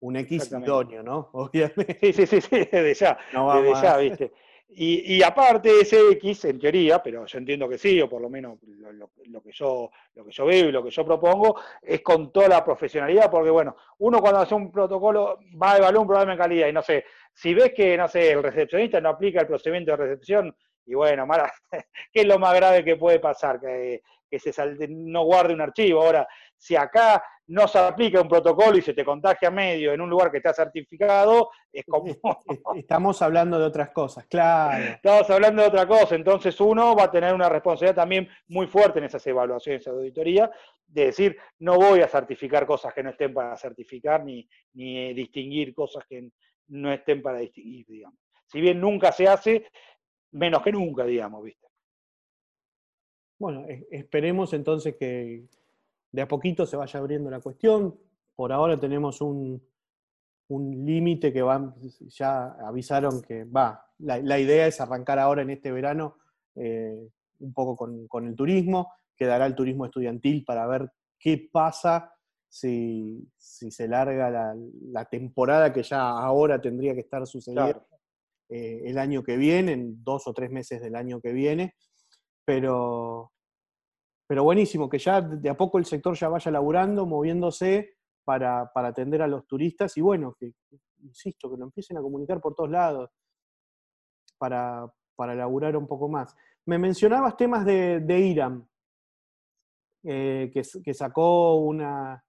[0.00, 1.28] Un X idóneo, ¿no?
[1.34, 1.98] Obviamente.
[2.00, 3.18] Sí, sí, sí, sí, desde ya.
[3.30, 4.32] desde ya, ¿viste?
[4.72, 8.58] Y, aparte ese X, en teoría, pero yo entiendo que sí, o por lo menos
[9.26, 12.48] lo, que yo, lo que yo veo y lo que yo propongo, es con toda
[12.48, 16.38] la profesionalidad, porque bueno, uno cuando hace un protocolo va a evaluar un programa de
[16.38, 17.04] calidad y no sé,
[17.34, 20.56] si ves que, no sé, el recepcionista no aplica el procedimiento de recepción,
[20.90, 21.52] y bueno, mala,
[22.12, 23.60] ¿qué es lo más grave que puede pasar?
[23.60, 26.02] Que, que se salte, no guarde un archivo.
[26.02, 26.26] Ahora,
[26.56, 30.30] si acá no se aplica un protocolo y se te contagia medio en un lugar
[30.30, 32.06] que está certificado, es como...
[32.76, 34.84] Estamos hablando de otras cosas, claro.
[34.84, 38.98] Estamos hablando de otra cosa, entonces uno va a tener una responsabilidad también muy fuerte
[38.98, 40.50] en esas evaluaciones de auditoría,
[40.86, 45.72] de decir, no voy a certificar cosas que no estén para certificar, ni, ni distinguir
[45.72, 46.30] cosas que
[46.68, 48.18] no estén para distinguir, digamos.
[48.46, 49.66] Si bien nunca se hace,
[50.32, 51.66] menos que nunca, digamos, ¿viste?
[53.38, 55.46] Bueno, esperemos entonces que
[56.12, 57.98] de a poquito se vaya abriendo la cuestión.
[58.34, 59.62] Por ahora tenemos un,
[60.48, 61.74] límite que van,
[62.08, 63.86] ya avisaron que va.
[63.98, 66.16] La, idea es arrancar ahora en este verano
[66.56, 67.76] eh, un poco
[68.08, 72.12] con, el turismo, quedará el turismo estudiantil para ver qué pasa
[72.48, 74.54] si, se larga
[74.90, 77.86] la, temporada que ya ahora tendría que estar sucediendo
[78.50, 81.76] eh, el año que viene, en dos o tres meses del año que viene.
[82.44, 83.32] Pero,
[84.26, 89.22] pero buenísimo, que ya de a poco el sector ya vaya laburando, moviéndose para, atender
[89.22, 90.52] a los turistas y bueno, que,
[91.02, 93.10] insisto, que lo empiecen a comunicar por todos lados
[94.36, 96.36] para, para laburar un poco más.
[96.66, 98.66] Me mencionabas temas de, IRAM,
[100.02, 102.24] eh, que, sacó una,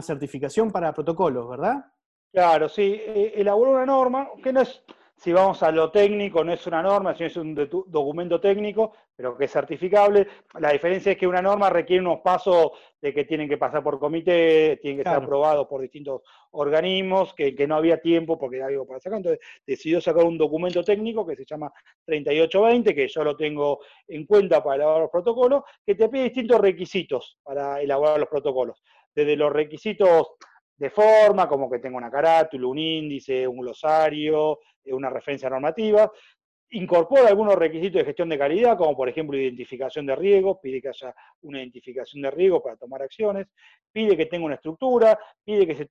[0.00, 1.84] certificación para protocolos, ¿verdad?
[2.32, 4.82] Claro, sí, eh, elaboró una norma que no es
[5.18, 9.36] si vamos a lo técnico, no es una norma, sino es un documento técnico, pero
[9.36, 10.26] que es certificable.
[10.60, 13.98] La diferencia es que una norma requiere unos pasos de que tienen que pasar por
[13.98, 18.86] comité, tienen que ser aprobados por distintos organismos, que, no había tiempo porque era algo
[18.86, 19.16] para sacar.
[19.16, 21.72] Entonces decidió sacar un documento técnico que se llama
[22.04, 26.60] 3820, que yo lo tengo en cuenta para elaborar los protocolos, que te pide distintos
[26.60, 28.82] requisitos para elaborar los protocolos.
[29.14, 30.32] Desde los requisitos
[30.76, 36.10] de forma, como que tenga una carátula, un índice, un glosario, eh, una referencia normativa,
[36.70, 40.88] incorpora algunos requisitos de gestión de calidad, como por ejemplo identificación de riesgos, pide que
[40.88, 43.46] haya una identificación de riesgos para tomar acciones,
[43.92, 45.88] pide que tenga una estructura, pide que se,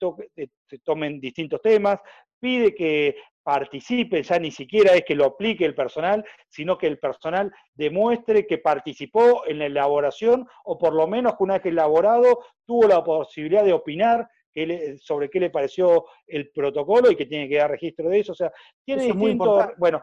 [0.67, 1.99] se tomen distintos temas,
[2.39, 6.97] pide que participe, ya ni siquiera es que lo aplique el personal, sino que el
[6.97, 12.43] personal demuestre que participó en la elaboración o por lo menos que una vez elaborado
[12.65, 14.27] tuvo la posibilidad de opinar
[14.99, 18.31] sobre qué le pareció el protocolo y que tiene que dar registro de eso.
[18.31, 18.51] O sea,
[18.83, 20.01] tiene distintos, bueno,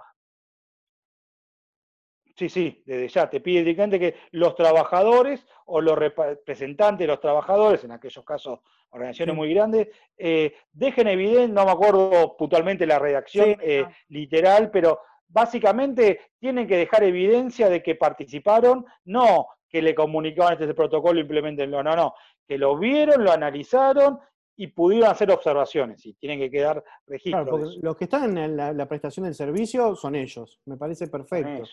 [2.34, 7.20] Sí, sí, desde ya te pide directamente que los trabajadores o los representantes de los
[7.20, 8.60] trabajadores, en aquellos casos
[8.90, 15.00] organizaciones muy grandes, eh, dejen evidente, no me acuerdo puntualmente la redacción eh, literal, pero
[15.28, 21.82] básicamente tienen que dejar evidencia de que participaron, no que le comunicaban este protocolo, implementenlo,
[21.82, 22.14] no, no,
[22.46, 24.18] que lo vieron, lo analizaron
[24.56, 27.78] y pudieron hacer observaciones y tienen que quedar registros.
[27.82, 31.64] los que están en la, prestación del servicio son ellos, me parece perfecto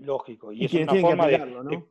[0.00, 0.52] lógico.
[0.52, 1.82] Y, es una forma de,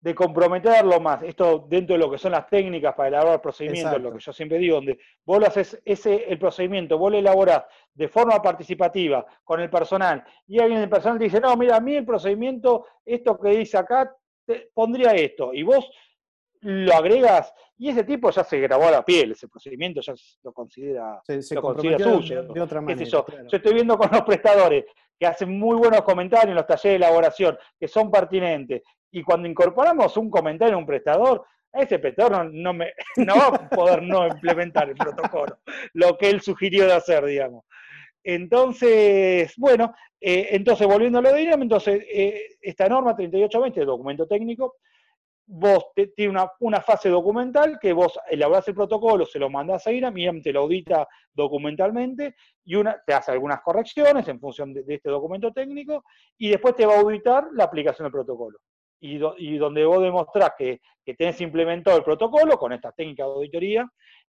[0.00, 1.22] de, comprometerlo más.
[1.22, 4.58] Esto dentro de lo que son las técnicas para elaborar procedimientos, lo que yo siempre
[4.58, 9.60] digo, donde vos lo haces ese, el procedimiento, vos lo elaborás de forma participativa con
[9.60, 13.38] el personal, y alguien del personal te dice, no, mira, a mí el procedimiento, esto
[13.38, 15.90] que dice acá, te pondría esto, y vos
[16.64, 20.52] lo agregas y ese tipo ya se grabó a la piel, ese procedimiento ya lo
[20.52, 22.42] considera, se, considera suyo.
[22.44, 23.04] De, otra manera.
[23.04, 23.26] Yo?
[23.26, 24.84] yo estoy viendo con los prestadores
[25.18, 28.82] que hacen muy buenos comentarios en los talleres de elaboración, que son pertinentes.
[29.10, 33.68] Y cuando incorporamos un comentario en un prestador, ese prestador no, me, no va a
[33.68, 35.58] poder no implementar el protocolo,
[35.92, 37.64] lo que él sugirió de hacer, digamos.
[38.22, 44.26] Entonces, bueno, eh, entonces volviendo a lo de INAM, entonces eh, esta norma 3820, documento
[44.26, 44.76] técnico,
[45.46, 49.92] vos tiene una, una, fase documental que vos elaborás el protocolo, se lo mandás a
[49.92, 54.84] IRAM, IRAM te lo audita documentalmente y una, te hace algunas correcciones en función de,
[54.86, 56.04] este documento técnico
[56.38, 58.58] y después te va a auditar la aplicación del protocolo.
[59.00, 63.32] Y, y donde vos demostrás que, que tenés implementado el protocolo con estas técnicas de
[63.32, 63.86] auditoría,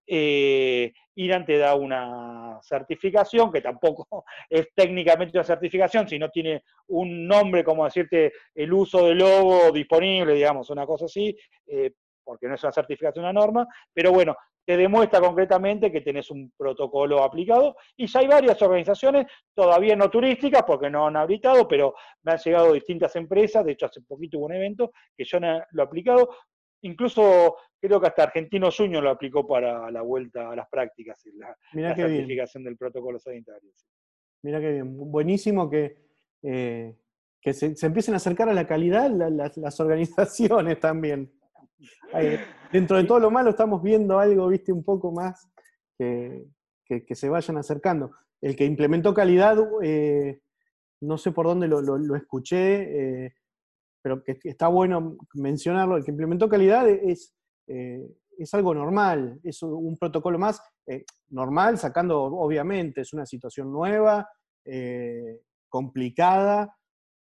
[0.07, 7.27] eh, Irán te da una certificación, que tampoco es técnicamente una certificación, sino tiene un
[7.27, 11.37] nombre, como decirte, el uso del logo disponible, digamos, una cosa así,
[11.67, 14.35] eh, porque no es una certificación, una norma, pero bueno,
[14.67, 20.09] te demuestra concretamente que tenés un protocolo aplicado y ya hay varias organizaciones, todavía no
[20.09, 24.38] turísticas porque no han habilitado, pero me han llegado distintas empresas, de hecho hace poquito
[24.38, 26.31] hubo un evento que yo lo he aplicado,
[26.85, 31.57] incluso creo que hasta Argentino Junior lo aplicó para la vuelta a las prácticas, la,
[31.73, 33.70] la certificación del protocolo sanitario.
[34.42, 35.97] Mira qué bien, buenísimo que,
[36.42, 36.94] eh,
[37.40, 41.33] que se, empiecen a acercar a la calidad las organizaciones también.
[42.73, 45.49] dentro de todo lo malo estamos viendo algo, viste, un poco más
[45.99, 48.12] que, se vayan acercando.
[48.40, 50.40] El que implementó calidad, eh,
[51.01, 53.35] no sé por dónde lo, escuché, eh,
[54.05, 57.35] pero que está bueno mencionarlo, el que implementó calidad es,
[57.67, 63.73] eh, es algo normal, es un protocolo más eh, normal, sacando, obviamente, es una situación
[63.73, 64.29] nueva,
[64.62, 65.40] eh,
[65.71, 66.77] complicada,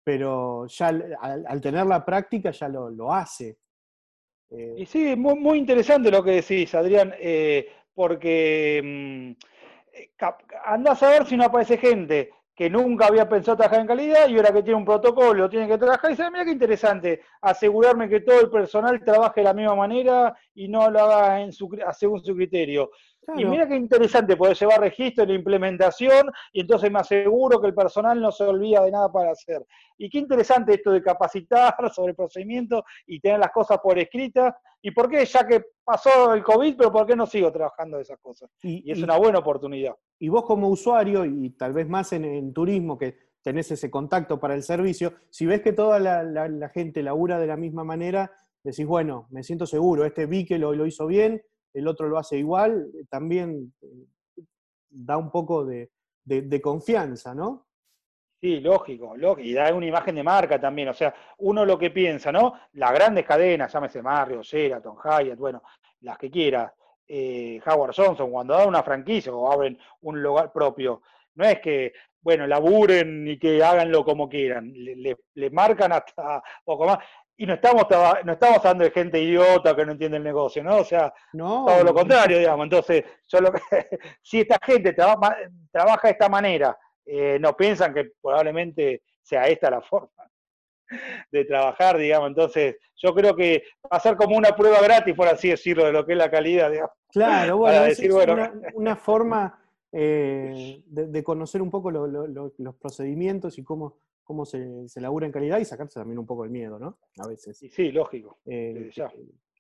[0.04, 3.56] pero ya al, tener la práctica ya lo, hace.
[4.50, 7.14] y sí, muy, muy interesante lo que decís, Adrián,
[7.94, 10.22] porque mm,
[10.66, 14.36] andás a ver si no aparece gente que nunca había pensado trabajar en calidad y
[14.36, 16.10] ahora que tiene un protocolo tiene que trabajar.
[16.10, 20.36] Y dice, mira qué interesante, asegurarme que todo el personal trabaje de la misma manera
[20.56, 22.90] y no lo haga en su, según su criterio.
[23.36, 27.66] Y mira qué interesante poder llevar registro en la implementación y entonces me aseguro que
[27.66, 29.64] el personal no se olvida de nada para hacer.
[29.98, 34.54] Y qué interesante esto de capacitar sobre el procedimiento y tener las cosas por escritas.
[34.80, 35.24] ¿Y por qué?
[35.24, 38.48] Ya que pasó el COVID, pero ¿por qué no sigo trabajando de esas cosas?
[38.62, 39.94] Y, es una buena oportunidad.
[40.18, 44.54] Y vos como usuario, y tal vez más en, turismo, que tenés ese contacto para
[44.54, 48.30] el servicio, si ves que toda la, gente labura de la misma manera,
[48.62, 51.42] decís, bueno, me siento seguro, este vi que lo, lo hizo bien,
[51.78, 54.42] el otro lo hace igual, también eh,
[54.88, 55.90] da un poco de,
[56.62, 57.66] confianza, ¿no?
[58.40, 61.90] Sí, lógico, lógico, y da una imagen de marca también, o sea, uno lo que
[61.90, 62.54] piensa, ¿no?
[62.74, 65.62] Las grandes cadenas, llámese Mario, Sheraton, Hyatt, bueno,
[66.00, 66.72] las que quieras,
[67.06, 71.02] eh, Howard Johnson, cuando dan una franquicia o abren un lugar propio,
[71.34, 76.86] no es que, bueno, laburen y que háganlo como quieran, le, le marcan hasta poco
[76.86, 76.98] más
[77.40, 77.86] y no estamos,
[78.24, 80.78] no estamos hablando de gente idiota que no entiende el negocio, ¿no?
[80.78, 82.64] O sea, todo lo contrario, digamos.
[82.64, 83.60] Entonces, yo lo que,
[84.22, 85.36] si esta gente trabaja
[86.02, 90.10] de esta manera, eh, no piensan que probablemente sea esta la forma
[91.30, 92.28] de trabajar, digamos.
[92.28, 93.62] Entonces, yo creo que
[94.02, 96.90] ser como una prueba gratis, por así decirlo, de lo que es la calidad, digamos.
[97.12, 98.00] Claro, bueno, es,
[98.74, 105.24] una, forma eh, de, conocer un poco los procedimientos y cómo, cómo se, se, labura
[105.24, 106.98] en calidad y sacarse también un poco el miedo, ¿no?
[107.16, 107.58] A veces.
[107.58, 108.40] Sí, lógico.
[108.44, 108.90] Eh,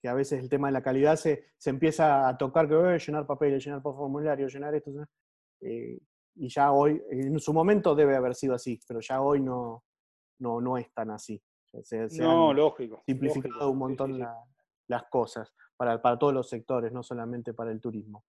[0.00, 2.98] que, a veces el tema de la calidad se, se empieza a tocar que voy
[2.98, 4.90] llenar papeles, llenar formulario, llenar esto.
[5.62, 5.98] Eh,
[6.34, 9.84] y ya hoy, en su momento debe haber sido así, pero ya hoy no,
[10.40, 11.42] no, no es tan así.
[11.82, 13.02] Se, no, lógico.
[13.06, 14.18] Simplificado un montón
[14.86, 18.22] las cosas para, para todos los sectores, no solamente para el turismo.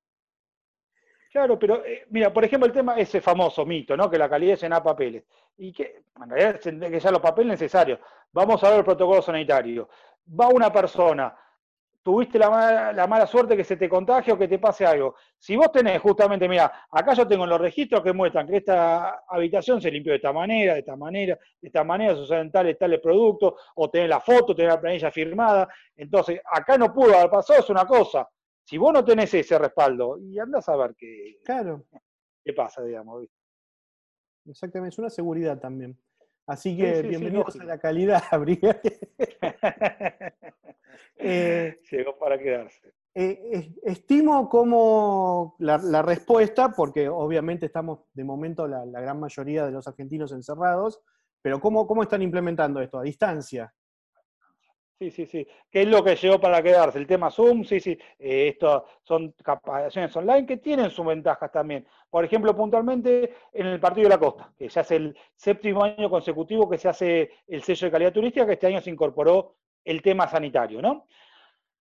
[1.32, 4.10] Claro, pero eh, mira, por ejemplo, el tema ese famoso mito, ¿no?
[4.10, 5.24] Que la calidad es llenar papeles.
[5.58, 8.00] Y que en realidad que ya los papeles necesarios.
[8.32, 9.89] Vamos a ver el protocolo sanitario.
[10.39, 11.36] Va una persona,
[12.02, 15.15] tuviste la mala, suerte que se te contagie o que te pase algo.
[15.38, 19.82] Si vos tenés justamente, mira, acá yo tengo los registros que muestran que esta habitación
[19.82, 23.54] se limpió de esta manera, de esta manera, de esta manera, se tales, tales productos,
[23.76, 25.68] o tenés la foto, tenés la planilla firmada.
[25.96, 28.28] Entonces, acá no pudo haber pasado, es una cosa
[28.69, 31.88] si vos no tenés ese respaldo, y andás a ver qué, claro.
[32.45, 33.27] qué pasa, digamos.
[34.45, 35.99] Exactamente, es una seguridad también.
[36.45, 38.79] Así que bienvenidos a la calidad, Brian.
[41.17, 42.93] eh, Llegó para quedarse.
[43.15, 49.88] Eh, estimo como la, respuesta, porque obviamente estamos de momento la, gran mayoría de los
[49.88, 51.01] argentinos encerrados,
[51.41, 52.99] pero ¿cómo, ¿cómo están implementando esto?
[52.99, 53.73] ¿A distancia?
[55.00, 55.48] Sí, sí, sí.
[55.72, 56.98] ¿Qué es lo que llegó para quedarse?
[57.00, 57.98] El tema Zoom, sí, sí.
[58.20, 61.88] Eh, esto son capacitaciones online que tienen sus ventajas también.
[62.10, 66.10] Por ejemplo, puntualmente en el Partido de la Costa, que ya es el séptimo año
[66.10, 70.02] consecutivo que se hace el sello de calidad turística, que este año se incorporó el
[70.02, 71.06] tema sanitario, ¿no?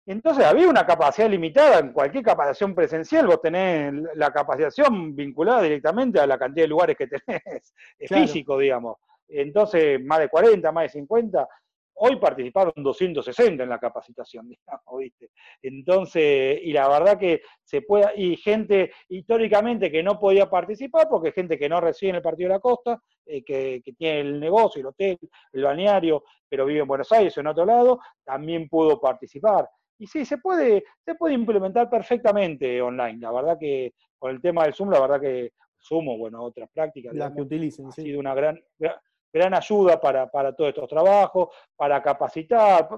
[0.07, 6.19] Entonces había una capacidad limitada en cualquier capacitación presencial, vos tenés la capacitación vinculada directamente
[6.19, 7.75] a la cantidad de lugares que tenés,
[8.07, 8.97] físico, digamos.
[9.27, 11.47] Entonces, más de 40, más de 50,
[11.95, 15.29] Hoy participaron 260 en la capacitación, digamos, ¿viste?
[15.61, 21.31] Entonces, y la verdad que se puede, y gente históricamente que no podía participar, porque
[21.31, 24.81] gente que no reside en el Partido de la Costa, eh, que, tiene el negocio,
[24.81, 25.17] el hotel,
[25.51, 29.69] el balneario, pero vive en Buenos Aires o en otro lado, también pudo participar.
[29.97, 33.19] Y sí, se puede, se puede implementar perfectamente online.
[33.19, 37.13] La verdad que con el tema del Zoom, la verdad que Zoom bueno, otras prácticas.
[37.13, 38.95] Las que utilicen, ha sido una gran, gran
[39.41, 42.89] ayuda para, todos estos trabajos, para capacitar.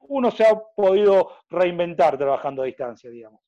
[0.00, 3.40] Uno se ha podido reinventar trabajando a distancia, digamos.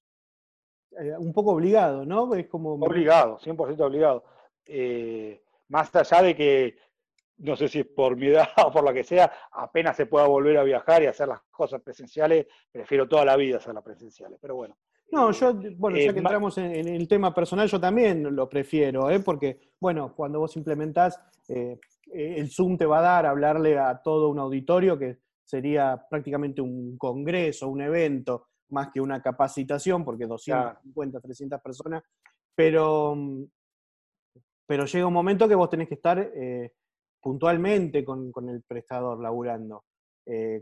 [0.98, 2.34] Eh, un poco obligado, ¿no?
[2.34, 2.72] Es como...
[2.74, 4.24] Obligado, 100% obligado.
[4.66, 6.76] Eh, más allá de que,
[7.38, 10.26] no sé si es por mi edad o por lo que sea, apenas se pueda
[10.26, 14.38] volver a viajar y hacer las cosas presenciales, prefiero toda la vida hacer las presenciales,
[14.40, 14.76] pero bueno.
[15.12, 19.11] No, yo, bueno, ya eh, que entramos en, el tema personal, yo también lo prefiero,
[19.11, 19.20] ¿eh?
[19.20, 21.81] porque, bueno, cuando vos implementás, eh,
[22.12, 26.61] el Zoom te va a dar a hablarle a todo un auditorio que sería prácticamente
[26.61, 32.05] un congreso, un evento, más que una capacitación, porque 250, 300 personas,
[32.55, 33.16] pero,
[34.64, 36.31] pero llega un momento que vos tenés que estar
[37.20, 39.85] puntualmente con, con, el prestador laburando,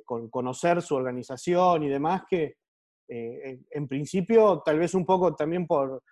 [0.07, 2.57] con conocer su organización y demás, que
[3.09, 6.03] eh, en, principio, tal vez un poco también por,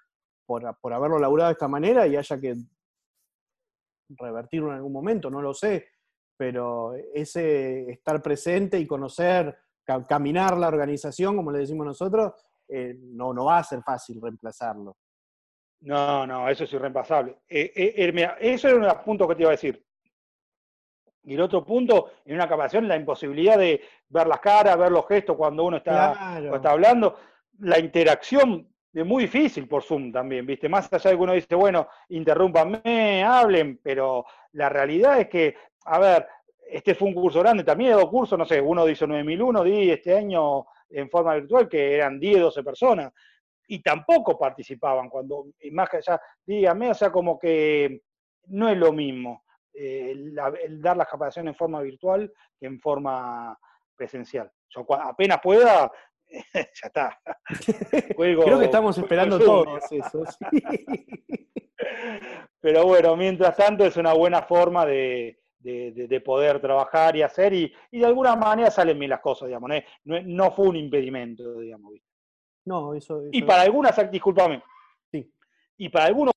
[0.47, 2.55] por, haberlo laburado de esta manera y haya que
[4.09, 5.89] revertirlo en algún momento, no lo sé,
[6.37, 9.57] pero ese estar presente y conocer,
[10.09, 12.33] caminar la organización, como le decimos nosotros,
[12.69, 14.97] eh, no, no va a ser fácil reemplazarlo.
[15.81, 17.39] No, no, eso es irreemplazable.
[17.49, 17.73] Eh,
[18.41, 19.86] eso era un punto que te iba a decir.
[21.27, 25.07] Y el otro punto, en una capacitación, la imposibilidad de ver las caras, ver los
[25.09, 27.17] gestos cuando uno está, está hablando.
[27.59, 30.69] La interacción es muy difícil por Zoom también, ¿viste?
[30.69, 35.99] Más allá de que uno dice, bueno, interrúmpanme, hablen, pero la realidad es que, a
[35.99, 36.27] ver,
[36.71, 39.91] este fue un curso grande, también hay dos cursos, no sé, uno dice 9001, di
[39.91, 43.13] este año en forma virtual, que eran 10, 12 personas,
[43.67, 48.01] y tampoco participaban cuando, más allá, dígame, o sea, como que
[48.47, 49.45] no es lo mismo.
[49.79, 50.35] Eh, el,
[50.81, 53.59] dar las capacitaciones en forma virtual que en forma
[53.95, 54.51] presencial.
[54.71, 55.93] Yo apenas pueda,
[56.55, 57.21] ya está.
[58.17, 60.25] Creo que estamos esperando todos eso.
[62.61, 65.39] Pero bueno, mientras tanto es una buena forma de,
[66.25, 69.71] poder trabajar y hacer y, de alguna manera salen bien las cosas, digamos.
[70.05, 71.93] No, fue un impedimento, digamos.
[72.65, 74.63] No, eso, Y para algunas, discúlpame.
[75.13, 75.31] Sí.
[75.77, 76.33] Y para algunos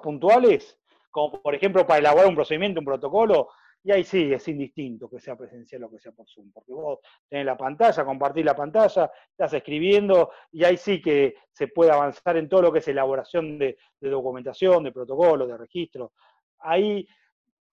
[0.00, 0.78] puntuales,
[1.12, 3.50] como por ejemplo para elaborar un procedimiento, un protocolo,
[3.84, 7.00] y ahí sí, es indistinto que sea presencial o que sea por Zoom, porque vos
[7.28, 12.36] tenés la pantalla, compartís la pantalla, estás escribiendo, y ahí sí que se puede avanzar
[12.36, 16.12] en todo lo que es elaboración de, documentación, de protocolo, de registro.
[16.60, 17.06] Ahí,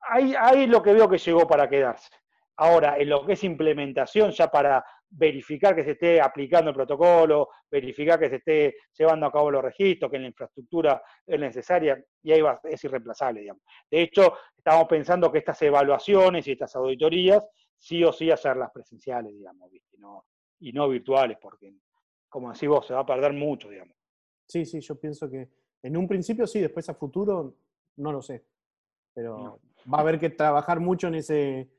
[0.01, 2.11] ahí, ahí lo que veo que llegó para quedarse.
[2.59, 7.49] Ahora, en lo que es implementación ya para verificar que se esté aplicando el protocolo,
[7.71, 12.33] verificar que se esté llevando a cabo los registros, que la infraestructura es necesaria, y
[12.33, 13.63] ahí va, es irreemplazable, digamos.
[13.91, 17.49] De hecho, estamos pensando que estas evaluaciones y estas auditorías,
[17.79, 20.27] sí o sí hacerlas presenciales, digamos, Y, no,
[20.61, 21.73] y no virtuales, porque,
[22.29, 23.97] como decís vos, se va a perder mucho, digamos.
[24.47, 25.49] Sí, sí, yo pienso que
[25.83, 27.57] en un principio sí, después a futuro
[27.97, 28.45] no lo sé.
[29.15, 29.61] Pero
[29.93, 31.71] va a haber que trabajar mucho en ese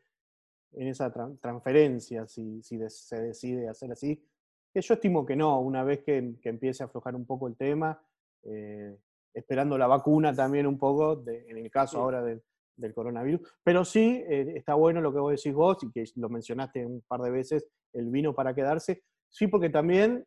[0.77, 1.11] en esa
[1.41, 4.23] transferencia, si, si se decide hacer así.
[4.71, 7.99] Que yo estimo que no, una vez que, empiece a aflojar un poco el tema,
[8.43, 8.95] eh,
[9.33, 13.41] esperando la vacuna también un poco, en el caso ahora del coronavirus.
[13.63, 17.01] Pero sí, eh, está bueno lo que vos decís vos, y que lo mencionaste un
[17.07, 19.03] par de veces, el vino para quedarse.
[19.29, 20.25] Sí, porque también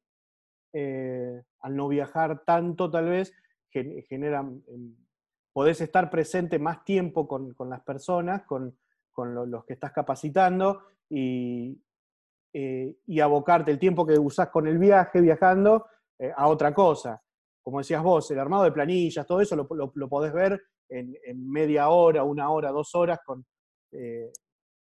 [0.73, 3.33] eh, al no viajar tanto tal vez,
[3.71, 4.97] genera, em,
[5.53, 8.77] podés estar presente más tiempo con, con las personas, con,
[9.21, 11.79] con los que estás capacitando y,
[12.55, 15.85] eh, y, abocarte el tiempo que usás con el viaje, viajando,
[16.19, 17.23] eh, a otra cosa.
[17.63, 20.59] Como decías vos, el armado de planillas, todo eso lo, lo, podés ver
[20.89, 21.13] en,
[21.53, 23.45] media hora, una hora, dos horas con,
[23.93, 24.33] eh,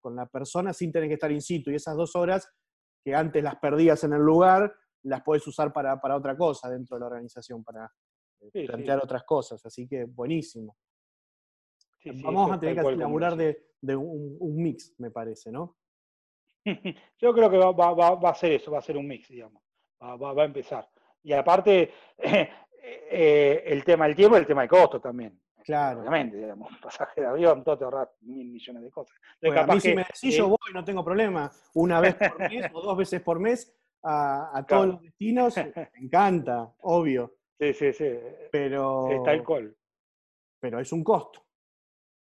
[0.00, 1.72] con la persona sin tener que estar in situ.
[1.72, 2.48] Y esas dos horas
[3.04, 4.72] que antes las perdías en el lugar,
[5.02, 7.90] las podés usar para, para otra cosa dentro de la organización, para
[8.52, 9.66] plantear otras cosas.
[9.66, 10.76] Así que buenísimo.
[12.04, 15.76] Vamos a tener que elaborar de, de un, mix, me parece, ¿no?
[17.18, 19.62] Yo creo que va, a ser eso, va a ser un mix, digamos.
[20.02, 20.88] Va, a empezar.
[21.22, 25.38] Y aparte, eh, el tema del tiempo y el tema del costo también.
[25.62, 26.00] Claro.
[26.00, 29.16] Obviamente, digamos, pasaje de avión, todo te ahorras mil millones de cosas.
[29.42, 31.50] a mí si me decís, yo voy, no tengo problema.
[31.74, 36.74] Una vez por mes o dos veces por mes a, todos los destinos, me encanta,
[36.80, 37.36] obvio.
[37.58, 38.10] Sí, sí, sí.
[38.50, 39.10] Pero.
[39.10, 39.76] Está alcohol.
[40.58, 41.42] Pero es un costo.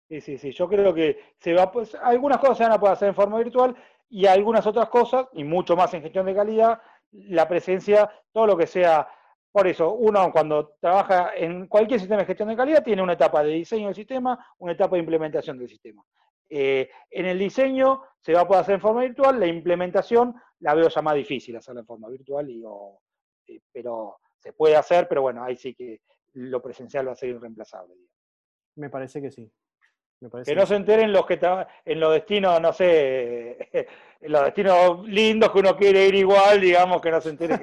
[0.10, 0.52] Sí, sí, sí.
[0.52, 3.38] Yo creo que se va, pues, algunas cosas se van a poder hacer en forma
[3.40, 3.76] virtual
[4.10, 6.82] y algunas otras cosas, y mucho más en gestión de calidad,
[7.12, 9.08] la presencia, todo lo que sea.
[9.52, 13.44] Por eso, uno cuando trabaja en cualquier sistema de gestión de calidad tiene una etapa
[13.44, 16.04] de diseño del sistema, una etapa de implementación del sistema.
[16.50, 20.76] Eh, en el diseño se va a poder hacer en forma virtual, la implementación la
[20.76, 22.64] veo ya más difícil hacerla en forma virtual, y,
[23.48, 26.02] eh, pero se puede hacer, pero bueno, ahí sí que
[26.34, 27.96] lo presencial va a ser irreemplazable.
[28.76, 29.52] Me parece que sí
[30.46, 33.58] que no se enteren los que están en los destinos, no sé,
[34.22, 37.62] en los destinos lindos que uno quiere ir igual, digamos, que no se enteren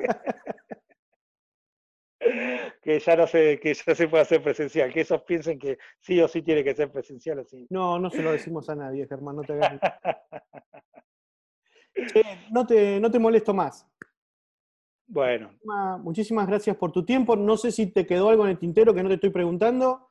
[2.82, 6.20] que, ya no se, que ya se puede hacer presencial, que esos piensen que sí
[6.20, 7.66] o sí tiene que ser presencial así.
[7.70, 9.80] No, no se lo decimos a nadie, Germán, no te hagas.
[12.50, 13.86] no, te, no te molesto más.
[15.06, 15.50] Bueno.
[16.02, 17.34] Muchísimas gracias por tu tiempo.
[17.34, 20.09] No sé si te quedó algo en el tintero que no te estoy preguntando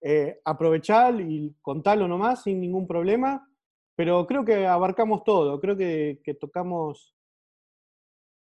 [0.00, 3.48] eh, aprovechar y contarlo nomás sin ningún problema,
[3.96, 7.16] pero creo que abarcamos todo, creo que, tocamos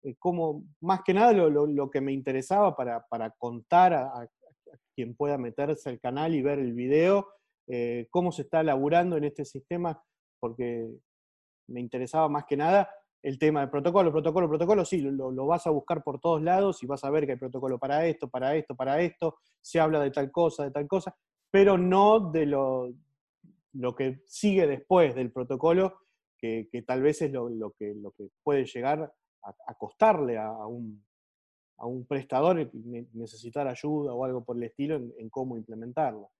[0.03, 4.25] eh, como más que nada lo, que me interesaba para, contar a,
[4.95, 7.27] quien pueda meterse al canal y ver el video,
[7.67, 10.01] eh, cómo se está laburando en este sistema,
[10.39, 10.87] porque
[11.67, 12.89] me interesaba más que nada
[13.21, 16.83] el tema del protocolo, protocolo, protocolo, sí, lo, lo, vas a buscar por todos lados
[16.83, 19.99] y vas a ver que hay protocolo para esto, para esto, para esto, se habla
[20.01, 21.15] de tal cosa, de tal cosa,
[21.53, 22.91] pero no de lo,
[23.73, 25.99] lo que sigue después del protocolo,
[26.35, 27.47] que, tal vez es lo,
[27.77, 31.05] que, lo que puede llegar a, costarle a, un,
[31.77, 32.71] a un prestador
[33.13, 36.31] necesitar ayuda o algo por el estilo en, cómo implementarlo.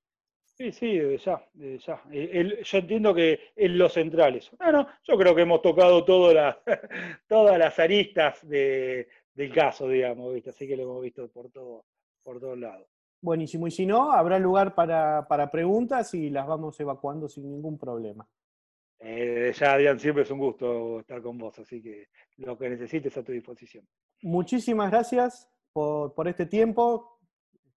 [0.46, 2.04] Sí, sí, ya, ya.
[2.12, 4.58] Eh, yo entiendo que es lo central eso.
[4.58, 6.04] Bueno, yo creo que hemos tocado
[7.28, 11.86] todas las aristas del caso, digamos, así que lo hemos visto por, todo,
[12.24, 12.93] por todos lados.
[13.24, 13.68] Buenísimo.
[13.68, 18.28] Y si no, habrá lugar para, preguntas y las vamos evacuando sin ningún problema.
[19.00, 22.10] Eh, ya, Adrián, siempre es un gusto estar con vos, así que
[22.40, 23.88] lo que necesites a tu disposición.
[24.24, 27.18] Muchísimas gracias por, este tiempo.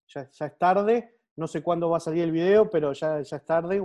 [0.08, 1.16] Ya, es tarde.
[1.36, 3.80] No sé cuándo va a salir el video, pero ya, ya es tarde.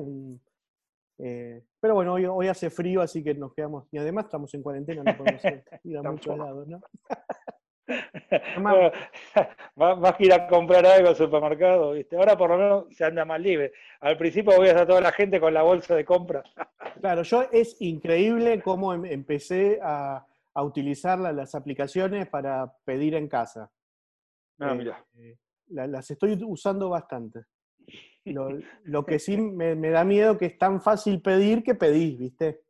[1.20, 3.88] Eh, pero bueno, hoy, hace frío, así que nos quedamos.
[3.92, 5.44] Y además estamos en cuarentena, no podemos
[5.84, 6.82] ir a muchos lados, ¿no?
[9.76, 12.16] Vas a ir a comprar algo al supermercado, ¿viste?
[12.16, 13.74] Ahora por lo menos se anda más libre.
[14.00, 16.44] Al principio voy a toda la gente con la bolsa de compra.
[17.00, 23.72] Claro, yo es increíble cómo em, empecé a, utilizar las aplicaciones para pedir en casa.
[24.60, 25.04] Ah, mira.
[25.18, 25.38] Eh,
[25.70, 27.46] las estoy usando bastante.
[28.84, 32.62] Lo, que sí me, me, da miedo que es tan fácil pedir que pedís, ¿viste?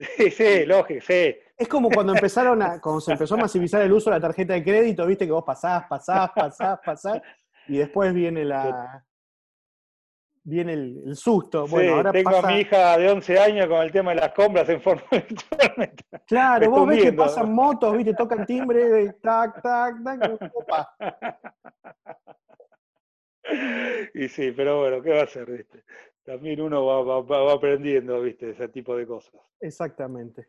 [0.00, 1.36] Sí, sí, lógico, sí.
[1.60, 4.54] Es como cuando empezaron a, cuando se empezó a masivizar el uso de la tarjeta
[4.54, 7.20] de crédito, viste que vos pasás, pasás, pasás, pasás,
[7.68, 9.04] y después viene la,
[10.42, 11.66] viene el, susto.
[11.66, 14.66] Bueno, ahora tengo a mi hija de 11 años con el tema de las compras
[14.70, 15.02] en forma
[16.26, 20.96] Claro, vos ves que pasan motos, viste, tocan timbre, tac, tac, tac, opa.
[24.14, 25.84] Y sí, pero bueno, ¿qué va a hacer, viste?
[26.24, 29.34] También uno va, aprendiendo, viste, ese tipo de cosas.
[29.60, 30.48] Exactamente.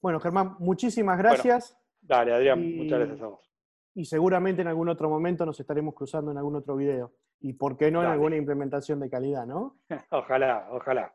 [0.00, 1.76] Bueno, Germán, muchísimas gracias.
[2.00, 3.50] dale, Adrián, muchas gracias a vos.
[3.94, 7.12] Y seguramente en algún otro momento nos estaremos cruzando en algún otro video.
[7.40, 9.78] Y por qué no en alguna implementación de calidad, ¿no?
[10.10, 11.14] ojalá, ojalá.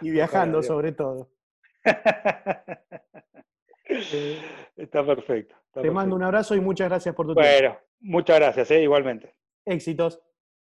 [0.00, 1.30] Y viajando sobre todo.
[4.76, 5.56] está perfecto.
[5.72, 7.50] te mando un abrazo y muchas gracias por tu tiempo.
[7.50, 8.82] Bueno, muchas gracias, ¿eh?
[8.82, 9.34] igualmente.
[9.64, 10.20] Éxitos.